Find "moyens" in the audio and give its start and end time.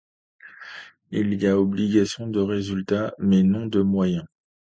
3.83-4.25